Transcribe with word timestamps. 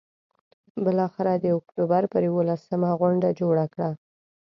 بالآخره 0.83 1.33
د 1.39 1.45
اکتوبر 1.59 2.01
پر 2.11 2.21
یوولسمه 2.29 2.89
غونډه 2.99 3.29
جوړه 3.39 3.65
کړه. 3.73 3.89